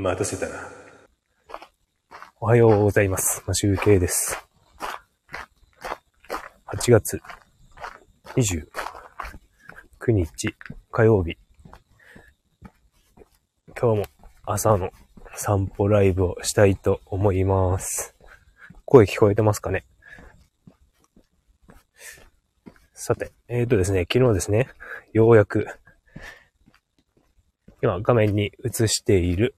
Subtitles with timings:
[0.00, 0.54] 待たせたな。
[2.40, 3.42] おはようございます。
[3.48, 4.38] まあ、集計です。
[6.66, 7.20] 8月
[8.36, 8.62] 29
[10.12, 10.54] 日
[10.92, 11.36] 火曜日。
[13.76, 14.04] 今日も
[14.46, 14.92] 朝の
[15.34, 18.14] 散歩ライブをしたいと思います。
[18.84, 19.84] 声聞こえてますかね？
[22.94, 24.68] さて、えーとですね、昨日ですね、
[25.12, 25.66] ようやく、
[27.82, 29.56] 今画面に映している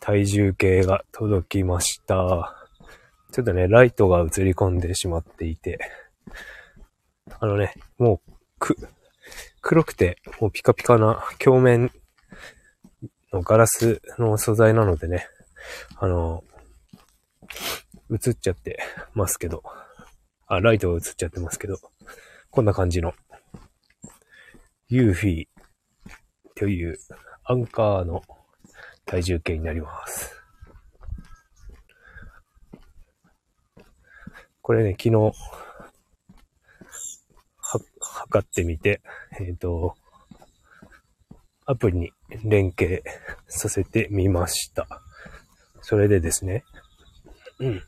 [0.00, 2.54] 体重計が届きました。
[3.32, 5.78] ちょっとね、ライトが映り込んでしまっていて、
[7.40, 8.76] あのね、もう、く、
[9.60, 11.92] 黒くて、もうピカピカな鏡面
[13.32, 15.26] のガラスの素材なのでね、
[15.96, 16.44] あの、
[18.10, 18.78] 映っちゃって
[19.14, 19.62] ますけど、
[20.46, 21.78] あ、ライトが映っちゃってますけど、
[22.50, 23.12] こんな感じの、
[24.88, 25.46] ユーフィー
[26.54, 26.96] という
[27.44, 28.22] アンカーの
[29.06, 30.34] 体重計になります。
[34.62, 35.32] これね、昨日、は、
[38.00, 39.00] 測ってみて、
[39.40, 39.94] えっ、と、
[41.66, 42.12] アプリに
[42.44, 43.04] 連携
[43.46, 44.86] させてみました。
[45.82, 46.64] それでですね、
[47.60, 47.82] うん。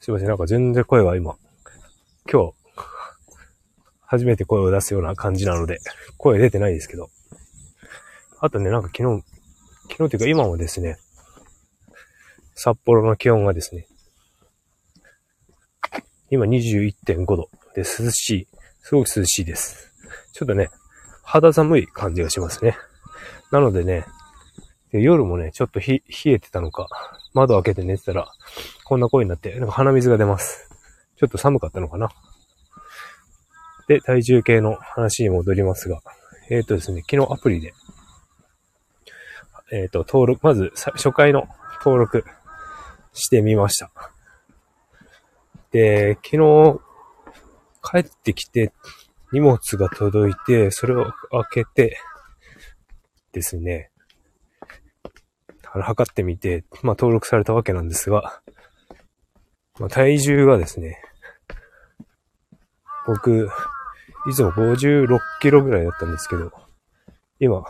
[0.00, 1.36] すいません、なんか全然声が今、
[2.30, 2.54] 今日、
[4.00, 5.78] 初めて声を出すような感じなので、
[6.16, 7.10] 声出てないですけど。
[8.42, 9.22] あとね、なんか昨日、
[9.90, 10.96] 昨日というか今もですね、
[12.54, 13.86] 札幌の気温がですね、
[16.30, 18.48] 今21.5度で涼しい、
[18.82, 19.92] すごく涼しいです。
[20.32, 20.70] ちょっとね、
[21.22, 22.76] 肌寒い感じがしますね。
[23.52, 24.06] なのでね、
[24.90, 26.88] で夜もね、ちょっと冷えてたのか、
[27.34, 28.26] 窓開けて寝てたら、
[28.84, 30.68] こんな声になって、なんか鼻水が出ます。
[31.16, 32.10] ちょっと寒かったのかな。
[33.86, 36.00] で、体重計の話に戻りますが、
[36.48, 37.74] えっ、とですね、昨日アプリで、
[39.72, 41.48] えっ、と、登録、まず初回の
[41.84, 42.24] 登録
[43.12, 43.90] してみました。
[45.70, 46.80] で、昨日、
[47.82, 48.72] 帰ってきて
[49.32, 51.96] 荷物が届いて、それを開けて、
[53.32, 53.90] ですね、
[55.62, 58.42] 測ってみて、まあ、登録されたわけなんですが、
[59.78, 61.00] まあ、体重がですね、
[63.06, 63.48] 僕、
[64.28, 66.52] いつも56キロぐらいだったんですけど、
[67.38, 67.62] 今、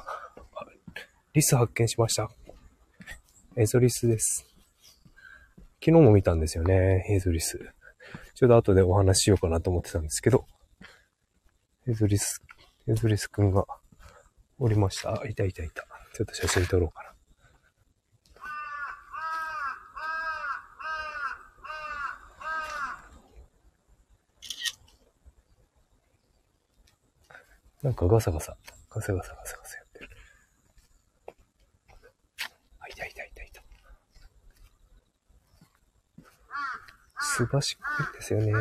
[1.32, 2.28] リス発見しました。
[3.56, 4.44] エゾリスです。
[5.82, 7.72] 昨日も見たんですよね、エゾリス。
[8.34, 10.44] ちょうど後でお話ししようかなと思ってたんですけど、
[11.86, 12.42] エゾリス、
[12.88, 13.64] エゾリスくんが
[14.58, 15.20] おりました。
[15.22, 15.86] あ、いたいたいた。
[16.14, 17.10] ちょっと写真撮ろうかな。
[27.82, 28.56] なんかガサガサ、
[28.90, 30.10] ガサガサガサガサやってる。
[32.78, 33.62] あ、いたいたいたいた。
[37.40, 38.52] すばしっこいですよね。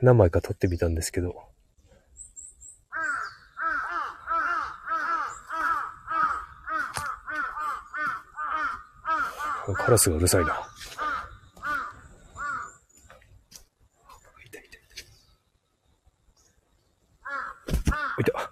[0.00, 1.34] 何枚か撮ってみたんですけど、
[9.74, 10.52] カラスがうるさいな。
[14.46, 14.70] いたいたい
[17.84, 18.22] た。
[18.22, 18.50] いた。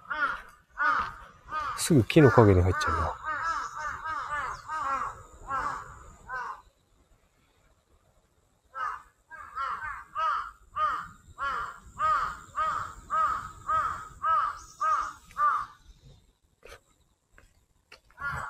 [1.87, 3.13] すぐ木の陰に入っちゃうな。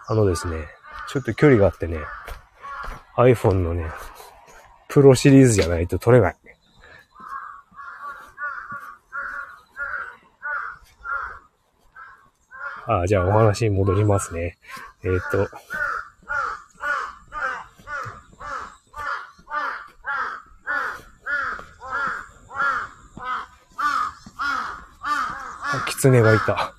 [0.08, 0.66] あのですね、
[1.08, 2.00] ちょっと距離があってね、
[3.18, 3.86] iPhone のね、
[4.88, 6.47] プロシリーズじゃないと撮れない。
[12.90, 14.58] あじゃあお話に戻りますね。
[15.04, 15.50] えっ、と、
[25.70, 26.74] あ、狐がいた。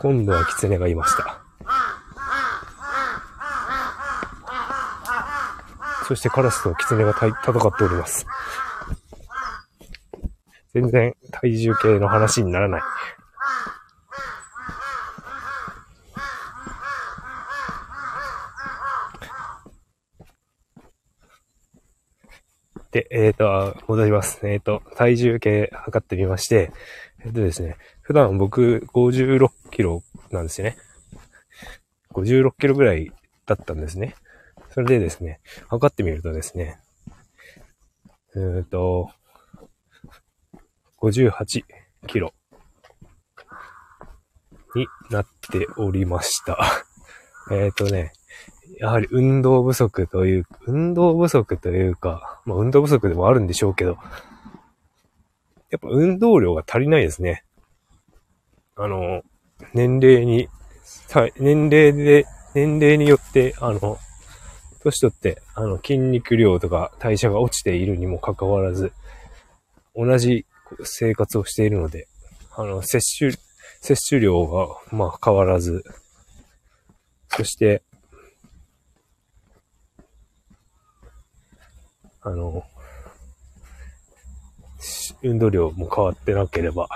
[0.00, 1.40] 今度は狐がいました。
[6.08, 8.26] そしてカラスと狐がたい戦っております。
[10.74, 12.82] 全然体重計の話にならない。
[23.22, 24.40] えっ、と、戻ります。
[24.42, 26.72] えっ、と、体重計測ってみまして、
[27.24, 30.02] えっ、とですね、普段僕56キロ
[30.32, 30.76] なんですよね。
[32.10, 33.12] 56キロぐらい
[33.46, 34.16] だったんですね。
[34.70, 35.38] それでですね、
[35.68, 36.80] 測ってみるとですね、
[38.34, 39.08] えっ、ー、と、
[41.00, 41.64] 58
[42.08, 42.34] キロ
[44.74, 46.58] になっておりました。
[47.52, 48.12] えっとね、
[48.78, 53.98] やはり運動不足という、運動不足というか、まあ運動不足でもあるんでしょうけど、
[55.70, 57.44] やっぱ運動量が足りないですね。
[58.76, 59.22] あの、
[59.74, 60.48] 年齢に、
[61.38, 63.98] 年齢で、年齢によって、あの、
[64.82, 68.92] 年取って、あの、筋肉量とか代謝が落ちているにもかかわらず、
[69.94, 70.46] 同じ
[70.82, 72.08] 生活をしているので、
[72.54, 73.34] あの、摂取、
[73.80, 75.84] 摂取量が、まあ、変わらず、
[77.28, 77.82] そして、
[82.22, 82.64] あの、
[85.22, 86.88] 運動量も変わってなければ、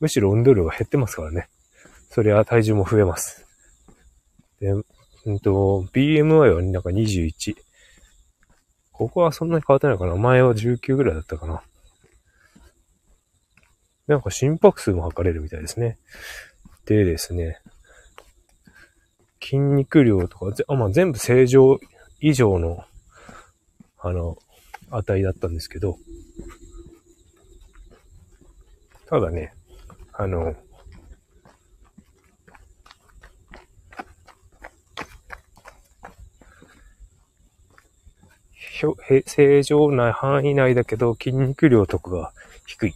[0.00, 1.48] むしろ運動量が減ってますからね。
[2.10, 3.46] そりゃ体重も増えます。
[4.60, 4.72] で、
[5.24, 7.56] うんと、BMI はなんか21。
[8.92, 10.16] ここはそんなに変わってないかな。
[10.16, 11.62] 前は19ぐらいだったかな。
[14.06, 15.98] なんか心拍数も測れるみたいですね。
[16.86, 17.60] でですね、
[19.40, 21.78] 筋肉量とか、あまあ、全部正常
[22.20, 22.84] 以上の、
[24.00, 24.38] あの、
[24.90, 25.98] 値だったんですけど、
[29.06, 29.54] ただね、
[30.12, 30.54] あの、
[39.26, 42.32] 正常な範囲内だけど筋肉量とかが
[42.66, 42.94] 低い。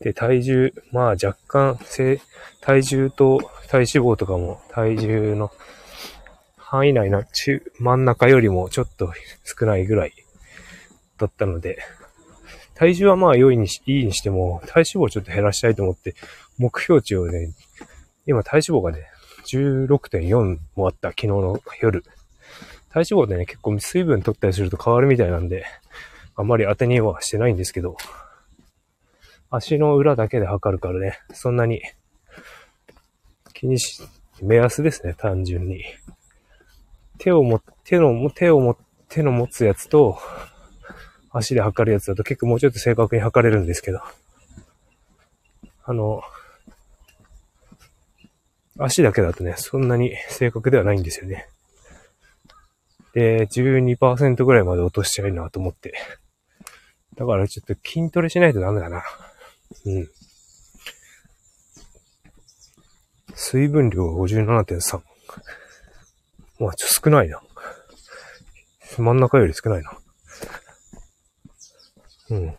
[0.00, 1.78] で、体重、まあ若干、
[2.60, 5.50] 体重と体脂肪とかも体重の
[6.70, 9.10] 範囲内な中、真ん中よりもちょっと
[9.42, 10.12] 少ないぐらい
[11.16, 11.78] だったので、
[12.74, 16.14] 体重はまあ良いにし、いいにしても、体脂肪をちょっと減らしたいと思って、
[16.58, 17.54] 目標値をね、
[18.26, 19.06] 今体脂肪がね、
[19.46, 22.02] 16.4もあった、昨日の夜。
[22.90, 25.64] 体脂肪でね、結構水分取ったりすると変わるみたいなんで、
[26.36, 27.96] あんまり当てにはしてないんですけど、
[29.48, 31.80] 足の裏だけで測るからね、そんなに
[33.54, 34.02] 気にし、
[34.42, 35.82] 目安ですね、単純に。
[37.18, 38.76] 手をも、手の、手をも、
[39.08, 40.18] 手の持つやつと、
[41.30, 44.00] 足で測るやつだと結構もうちょっと正確に測れるんですけど、
[45.84, 46.22] あの、
[48.78, 51.48] 足だけだとね、そんなに正確ではないんですよね。
[53.12, 55.94] で、12%ぐらいまで落としちゃいなと思って。
[57.16, 59.02] だからちょっと筋トレしないとダメだな。
[59.84, 60.08] うん。
[63.34, 65.00] 水分量が57.3。
[66.58, 67.40] まあ、ちょ少ないな。
[68.96, 69.98] 真ん中より少ないな。
[72.30, 72.56] うん。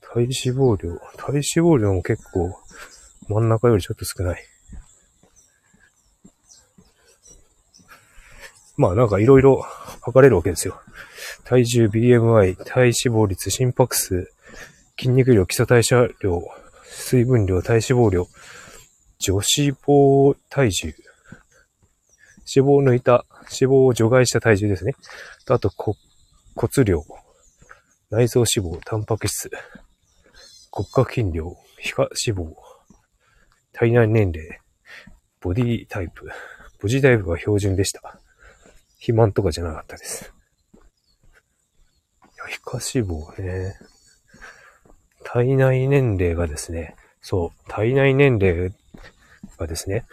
[0.00, 2.54] 体脂肪量、体脂肪量も結構
[3.28, 4.42] 真ん中よりちょっと少ない。
[8.76, 9.60] まあなんかいろいろ
[10.02, 10.80] 測れるわけですよ。
[11.44, 14.30] 体重、BMI、体脂肪率、心拍数、
[14.98, 16.42] 筋肉量、基礎代謝量、
[16.84, 18.26] 水分量、体脂肪量、
[19.18, 20.94] 女子肪体重、
[22.54, 23.24] 脂肪を抜いた、
[23.60, 24.94] 脂肪を除外した体重ですね。
[25.44, 25.96] とあと骨
[26.84, 27.04] 量、
[28.10, 29.50] 内臓脂肪、タンパク質、
[30.70, 32.54] 骨格筋量、皮下脂肪、
[33.72, 34.60] 体内年齢、
[35.40, 36.28] ボディタイプ。
[36.80, 38.20] ボディタイプが標準でした。
[38.94, 40.32] 肥満とかじゃなかったです。
[42.48, 43.76] 皮下脂肪ね。
[45.24, 48.72] 体内年齢がですね、そう、体内年齢
[49.58, 50.06] がですね、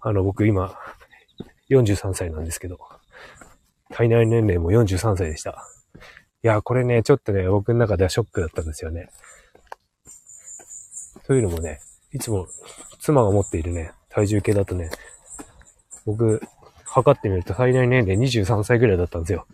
[0.00, 0.78] あの、僕今、
[1.70, 2.78] 43歳なんですけど、
[3.90, 5.66] 体内年齢も43歳でした。
[6.42, 9.10] いや、これね、ちょっとね、僕の中ではショックだったんですよね。
[11.26, 11.80] というのもね、
[12.12, 12.46] いつも
[13.00, 14.90] 妻が持っているね、体重計だとね、
[16.06, 16.40] 僕、
[16.84, 19.46] 測ってみると体内年齢23歳ぐらいだったんですよ。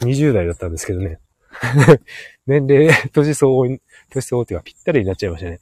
[0.00, 1.20] 20代だったんですけどね。
[2.46, 3.80] 年齢、年相応、年
[4.20, 5.60] 相応っていうかぴったりになっちゃいましたね。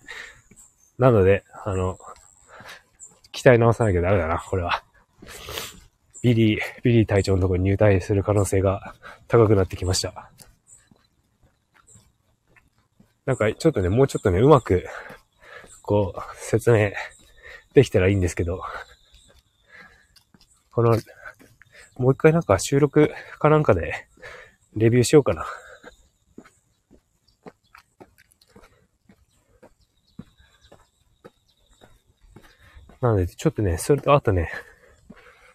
[0.99, 1.99] なので、あの、
[3.33, 4.85] 鍛え直さなきゃダメだな、これは。
[6.23, 8.95] ビリー、ビリー隊長のところに入隊する可能性が
[9.27, 10.31] 高くなってきました。
[13.25, 14.85] なんか、ちょっとね、もうちょっとね、うまく、
[15.83, 16.93] こう、説明
[17.75, 18.63] できたらいいんですけど、
[20.71, 20.99] この、
[21.97, 24.07] もう一回なんか収録かなんかで
[24.75, 25.47] レビューしようかな。
[33.03, 34.49] なので、ちょっとね、それとあとね、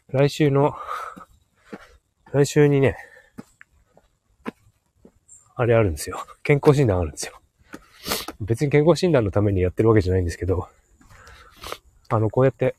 [0.10, 0.76] 来週の、
[2.34, 2.98] 来週にね、
[5.56, 6.20] あれあるんですよ。
[6.44, 7.40] 健康診断あるんですよ。
[8.42, 10.68] 別に健康診断のためにやってるわけじゃないんですけど、
[12.10, 12.76] あの、こうやって、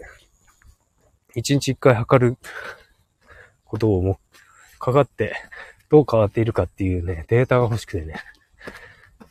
[1.34, 2.36] 一日一回測る
[3.64, 4.20] ことをも、
[4.78, 5.34] かかって、
[5.88, 8.16] どう変わっているかっていうね、データが欲しくてね、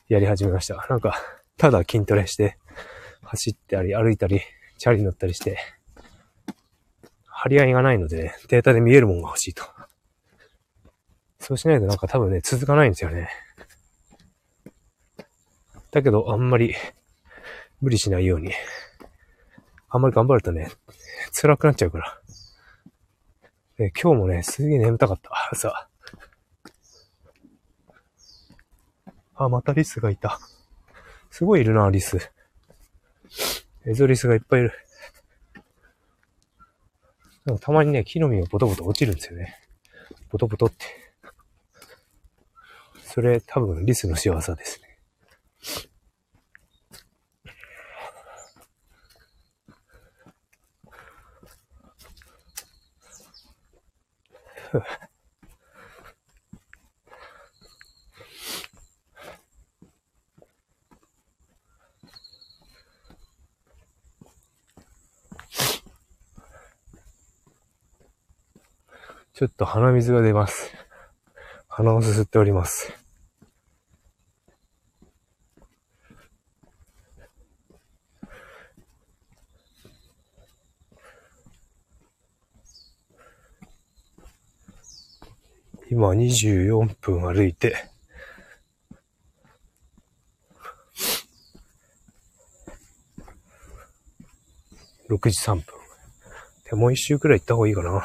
[0.10, 0.84] やり始めました。
[0.90, 1.16] なんか、
[1.58, 2.58] ただ筋トレして、
[3.22, 4.42] 走ったり、歩いたり、
[4.78, 5.58] チャリに乗ったりして、
[7.26, 9.64] 張り合いがないので、データで見えるもんが欲しいと。
[11.40, 13.30] そうしないとなんか多分ね、続かないんですよね。
[15.92, 16.76] だけど、あんまり
[17.80, 18.52] 無理しないように。
[19.90, 20.70] あんまり頑張るとね、
[21.32, 22.20] 辛くなっちゃうから。
[23.78, 25.30] で今日もね、すげえ眠たかった。
[25.52, 25.88] 朝。
[29.36, 30.40] あ、またリスがいた。
[31.30, 32.32] すごいいるな、リス。
[33.90, 34.74] エゾリスがいっぱいいる。
[37.46, 39.58] でもたまにね、木の実がボトボト落ちるんですよね。
[40.30, 40.86] ボトボトって。
[43.06, 44.88] それ多分リスの仕業ですね。
[69.38, 70.72] ちょっと鼻水が出ます。
[71.68, 72.92] 鼻をすすっております。
[85.92, 87.76] 今24分歩いて、
[95.08, 95.64] 6時3分。
[96.72, 98.04] でもう一周くらい行った方がいいかな。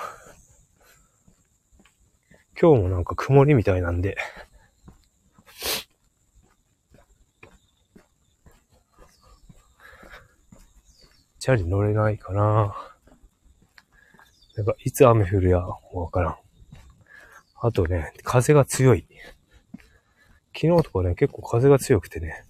[2.62, 4.16] 今日もなんか曇りみたいなんで、
[11.40, 12.76] チャリ乗れないかな。
[14.54, 16.37] なんかいつ雨降るやわからん。
[17.61, 19.09] あとね、風が強い。
[20.54, 22.45] 昨日とかね、結構風が強くてね、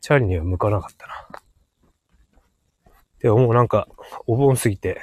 [0.00, 1.28] チャリには向かなかったな。
[3.20, 3.86] でももうなんか、
[4.26, 5.00] お盆過ぎて、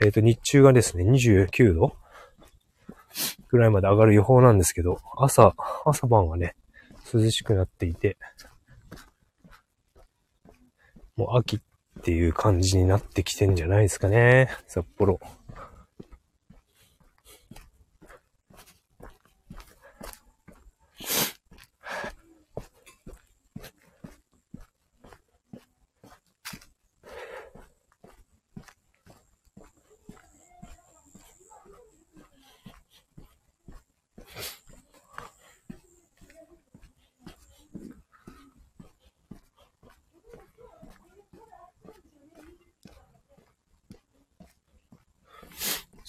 [0.00, 1.96] えっ、ー、と、日中がですね、29度
[3.48, 5.54] ぐらいまで上がる予報なんですけど、朝、
[5.84, 6.54] 朝晩はね、
[7.12, 8.16] 涼しくなっていて、
[11.16, 11.60] もう秋っ
[12.02, 15.20] ていう感じになってきてんじゃないですかね、札幌。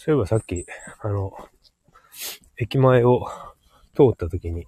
[0.06, 0.66] そういえばさっき、
[1.00, 1.32] あの、
[2.58, 3.26] 駅前を
[3.96, 4.66] 通った時に、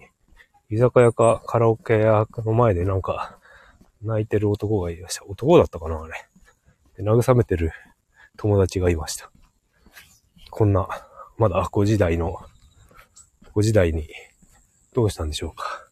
[0.69, 3.37] 居酒屋かカラオケ屋の前でなんか、
[4.01, 5.25] 泣いてる男がいました。
[5.25, 6.13] 男だったかなあれ。
[6.95, 7.73] で慰めてる
[8.37, 9.29] 友達がいました。
[10.51, 10.87] こんな、
[11.37, 12.37] まだ5時台の、
[13.53, 14.07] 5時台に、
[14.93, 15.89] どうしたんでしょうか。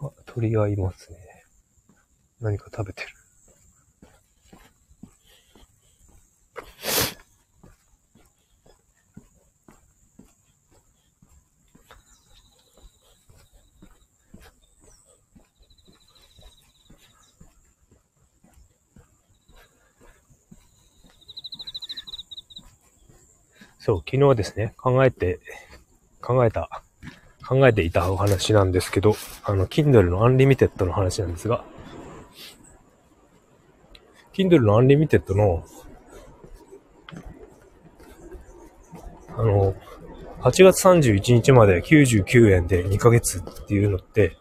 [0.00, 1.18] あ、鳥がいますね。
[2.40, 3.19] 何か食べてる。
[23.80, 25.40] そう、昨日ですね、考えて、
[26.20, 26.82] 考えた、
[27.48, 31.64] 考えていたお話なんですけど、あの、Kindle の Unlimited の話なんですが、
[34.34, 35.64] Kindle の Unlimited の、
[39.28, 39.74] あの、
[40.40, 44.36] 8月31日まで99円で2ヶ月っていうのって、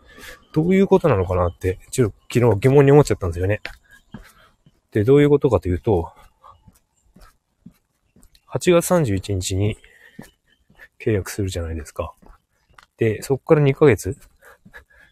[0.52, 3.62] どういうことなのかなって、ちょっと昨日疑問に思っちゃったんですよね。
[4.92, 6.12] で、どういうことかというと、
[8.52, 9.78] 8月31日に
[11.00, 12.14] 契約するじゃないですか。
[12.98, 14.18] で、そこから2ヶ月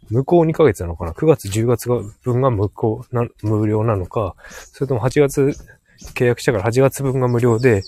[0.10, 1.90] 無効2ヶ月なのかな ?9 月、10月
[2.24, 5.54] 分が無効な、無料なのか、それとも8月
[6.16, 7.82] 契約したから8月分が無料で、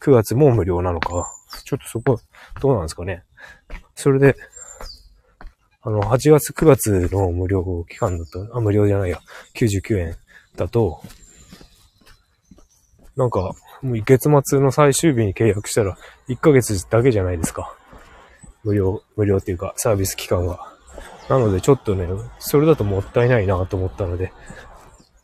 [0.00, 1.32] 9月も無料なのか、
[1.64, 2.20] ちょっとそこ、
[2.60, 3.22] どうなんですかね？
[3.94, 4.34] それで、
[5.82, 9.20] あの、8月、9月の無料期間だと、あ、無料じゃないや、
[9.54, 10.16] 99円
[10.56, 11.02] だと、
[13.16, 15.98] なんか、もう月末の最終日に契約したら、
[16.28, 17.76] 1ヶ月だけじゃないですか。
[18.64, 20.72] 無料、無料っていうか、サービス期間が。
[21.28, 24.32] なので、ちょっとね、それだともったいないなと思ったので、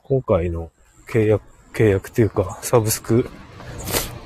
[0.02, 0.70] 今回の
[1.08, 3.30] 契約、契約っていうか、サブスク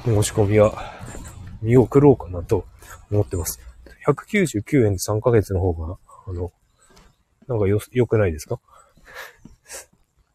[0.05, 0.83] 申し込みは
[1.63, 2.67] 見送ろうかなと
[3.13, 3.61] 思ってます。
[4.05, 6.51] 199円で3ヶ月の方が、あの、
[7.47, 8.59] なんかよ、良くないですか？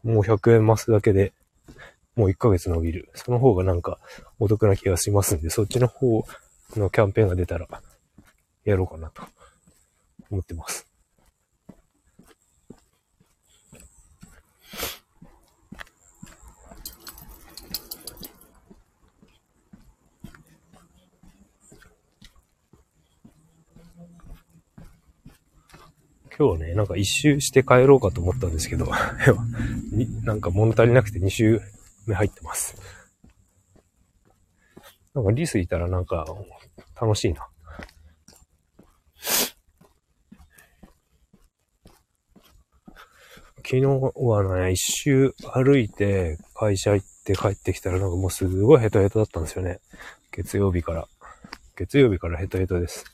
[0.02, 1.34] もう100円増すだけで、
[2.20, 3.08] もう1ヶ月伸びる。
[3.14, 3.98] その方がなんか
[4.38, 6.26] お得な気がしますんで、そっちの方
[6.76, 7.66] のキャンペーンが出たら、
[8.64, 9.22] やろうかなと
[10.30, 10.86] 思ってます。
[26.38, 28.90] 今日はね、なんか一周して帰ろうかと思ったんですけど、
[30.24, 31.62] なんか物足りなくて2周
[32.14, 32.76] 入ってます。
[35.14, 36.24] なんかリスいたらなんか
[37.00, 37.48] 楽しいな。
[43.70, 43.86] 昨日
[44.16, 49.78] はね、一周歩いて会社行って帰ってきたらなんかもうすごいヘトヘトだったんですよね。
[50.32, 51.06] 月曜日から。
[51.76, 53.04] 月曜日からヘトヘトです。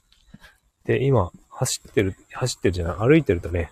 [0.84, 3.70] で、今、走ってる、走ってるじゃない、歩いてるとね、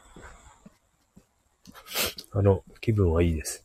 [2.32, 3.64] あの、気分はいいです。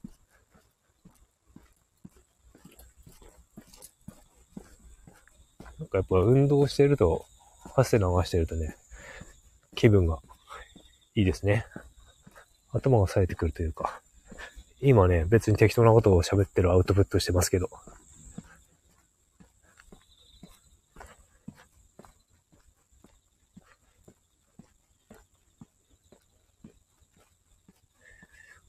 [5.78, 7.25] なんかやっぱ運動してると、
[7.75, 8.75] 汗流してるとね、
[9.75, 10.19] 気分が
[11.15, 11.65] いいですね。
[12.71, 14.01] 頭が冴えてくるというか、
[14.81, 17.69] 今ね、別に適当なことを喋ってるアウトプットしてますけど、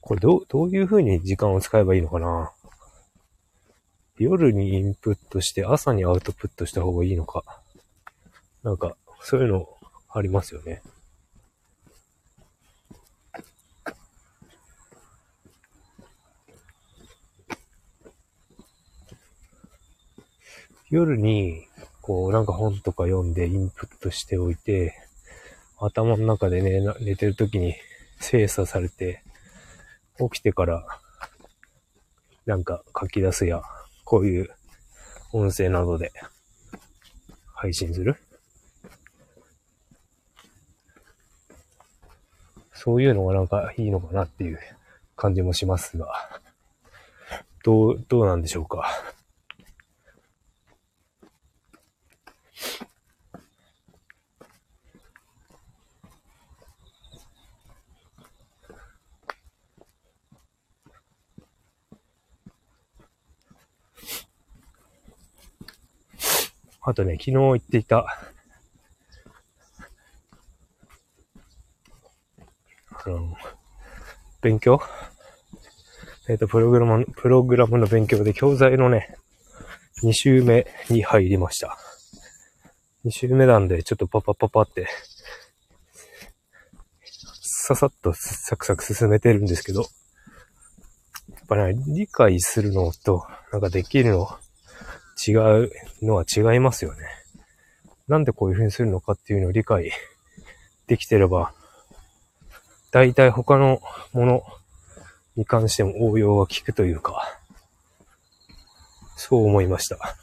[0.01, 2.51] これどう、どういう風に時間を使えばいいのかな？
[4.17, 7.43] 夜にインプットして朝にアウトプットした方がいいのか。
[8.63, 9.67] なんか、そういうの
[10.09, 10.81] ありますよね。
[20.91, 21.67] 夜に、
[22.01, 24.93] こう、なんか本とか読んでインプットしておいて、
[25.79, 27.75] 頭の中でね、寝てる時に
[28.19, 29.23] 精査されて、
[30.19, 30.85] 起きてから、
[32.45, 33.63] なんか書き出すや、
[34.11, 34.49] こういう
[35.31, 36.11] 音声などで
[37.53, 38.17] 配信する？
[42.73, 44.59] そういうのがなんかいいのかなっていう
[45.15, 46.11] 感じもしますが、
[47.63, 48.85] どう、どうなんでしょうか？
[66.91, 68.05] あとね、昨日言っていた、
[72.89, 73.33] あの、
[74.41, 74.81] 勉強？
[76.27, 79.15] えっ、ー、と、プログラム、プログラムの勉強で教材のね、
[80.03, 81.77] 2週目に入りました。
[83.05, 84.89] 2週目なんで、ちょっとパパパパって、
[87.41, 94.27] ささっとサクサク進めてるんですけど、やっぱね、理解するのと、なんかできるの、
[95.27, 95.33] 違
[95.65, 96.99] うのは違いますよね。
[98.07, 99.91] なんでこういう風にするのかっていうのを理解
[100.87, 101.53] できてれば、
[102.91, 103.81] 大体他の
[104.13, 104.43] もの
[105.35, 107.39] に関しても応用が効くというか、
[109.15, 110.17] そう思いました。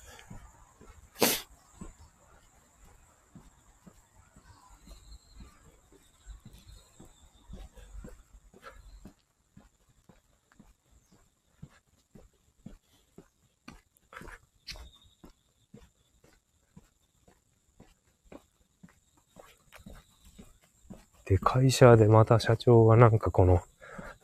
[21.29, 23.61] で、会社でまた社長がなんかこの、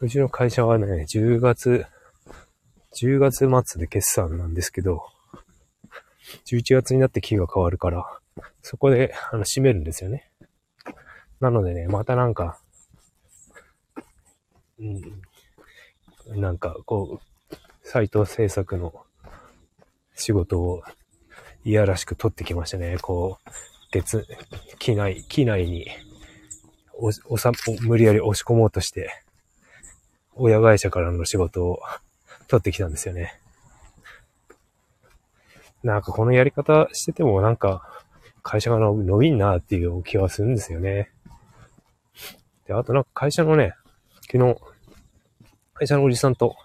[0.00, 1.84] うちの会社はね、10月、
[2.98, 5.04] 10月末で決算なんですけど、
[6.46, 8.06] 11月になって期が変わるから、
[8.62, 10.30] そこで、あの、閉めるんですよね。
[11.40, 12.58] なのでね、またなんか、
[14.78, 19.04] うん、なんか、こう、サイト制作の
[20.14, 20.82] 仕事を
[21.64, 22.96] いやらしく取ってきましたね。
[23.02, 23.50] こう、
[23.90, 24.26] 月、
[24.78, 25.86] 機内、機内に
[26.98, 27.52] お、おさ、
[27.82, 29.10] 無理やり押し込もうとして、
[30.34, 31.80] 親会社からの仕事を
[32.48, 33.40] 取ってきたんですよね。
[35.82, 37.86] なんかこのやり方しててもなんか
[38.42, 41.10] 会社が伸びんなっていう気はするんですよね。
[42.66, 43.74] で、あとなんか会社のね、
[44.30, 44.56] 昨日、
[45.74, 46.56] 会社のおじさんと、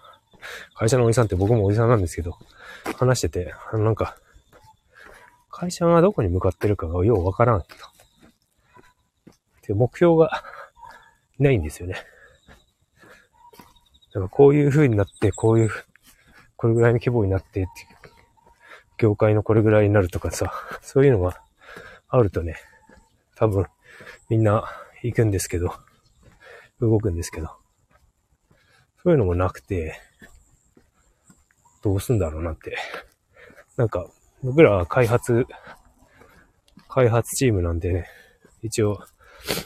[0.74, 2.36] 会社のおじさんって僕もおじさんなんですけど、
[2.96, 4.16] 話してて、あのなんか、
[5.50, 7.68] 会社がどこに向かってるかがようわからんと。
[9.70, 10.42] で、目標が
[11.38, 11.94] ないんですよね。
[14.12, 15.70] だからこういう風になって、こういう
[16.56, 17.70] これぐらいの規模になってって、
[18.98, 20.52] 業界のこれぐらいになるとかさ、
[20.82, 21.40] そういうのが
[22.08, 22.56] あるとね、
[23.36, 23.66] 多分
[24.28, 24.64] みんな
[25.02, 25.72] 行くんですけど、
[26.80, 27.56] 動くんですけど、
[29.04, 30.00] そういうのもなくて、
[31.82, 32.76] どうすんだろうなって。
[33.76, 34.10] なんか、
[34.42, 35.46] 僕らは開発、
[36.88, 38.08] 開発チームなんでね、
[38.62, 39.00] 一応、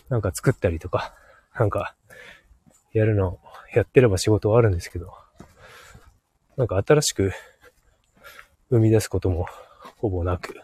[0.09, 1.15] なんか作ったりとか、
[1.59, 1.95] なんか、
[2.93, 3.39] やるの、
[3.75, 5.13] やってれば仕事はあるんですけど、
[6.57, 7.33] なんか新しく
[8.71, 9.47] 生み出すことも
[9.97, 10.55] ほぼなく、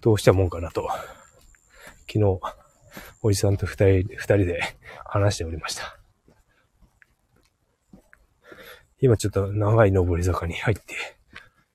[0.00, 0.88] どうしたもんかなと、
[2.06, 2.40] 昨日、
[3.22, 4.60] おじさんと二人、二人で
[5.04, 5.98] 話しておりました。
[9.02, 10.94] 今ちょっと長い上り坂に入って、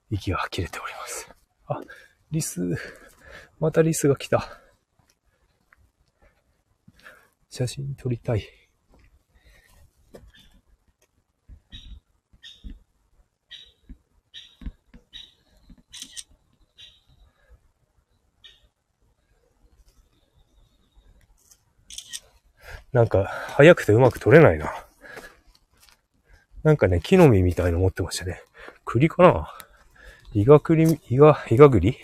[0.10, 1.30] 息が切れております。
[1.68, 1.82] あ、
[2.36, 2.76] リス、
[3.62, 4.60] またリスが来た。
[7.50, 8.46] 写真撮りたい。
[22.92, 23.24] なんか、
[23.56, 24.74] 早くてうまく撮れないな。
[26.64, 28.42] なんかね、木の実みたいの持ってましたね。
[28.84, 29.58] 栗かな？
[30.34, 31.98] イガ栗、イガ、イガ栗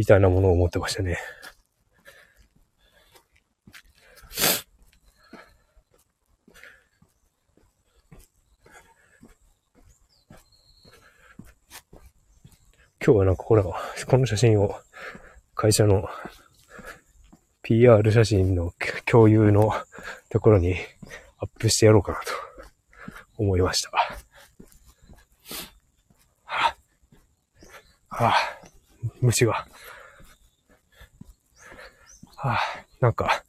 [0.00, 1.18] みたいなものを持ってましたね。
[13.04, 13.74] 今日はなんかこれ、こ
[14.16, 14.74] の写真を
[15.54, 16.08] 会社の
[17.60, 18.72] PR 写真の
[19.04, 19.70] 共有の
[20.30, 20.76] ところに
[21.36, 22.24] アップしてやろうかなと
[23.36, 23.90] 思いました。
[26.44, 26.74] は
[28.08, 28.34] あ、はあ、
[29.20, 29.66] 虫が。
[32.42, 32.58] はあ、
[33.00, 33.44] なんか、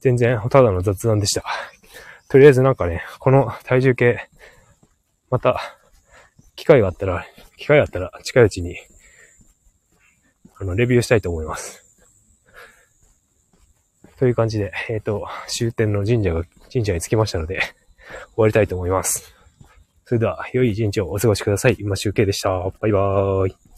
[0.00, 1.44] 全然ただの雑談でした。
[2.28, 4.28] とりあえずなんかね、この体重計、
[5.30, 5.60] また、
[6.56, 7.24] 機会があったら、
[7.56, 8.76] 機会があったら近いうちに、
[10.58, 11.84] あの、レビューしたいと思います。
[14.18, 17.68] という感じで、えっ、ー、と、終点の神社が、神社に着きましたので、終
[18.38, 19.32] わりたいと思います。
[20.04, 21.76] それでは、良い一日をお過ごしください。
[21.78, 22.50] 今集計でした。
[22.80, 23.71] バイバーイ。